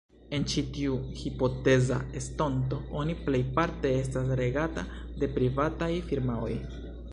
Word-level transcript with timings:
En 0.35 0.45
ĉi 0.51 0.61
tiu 0.77 0.95
hipoteza 1.23 1.97
estonto 2.21 2.79
oni 3.03 3.17
plejparte 3.29 3.93
estas 3.99 4.33
regata 4.41 4.87
de 5.25 5.33
privataj 5.39 5.93
firmaoj. 6.11 6.53